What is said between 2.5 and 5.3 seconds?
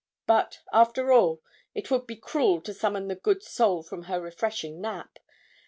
to summon the good soul from her refreshing nap.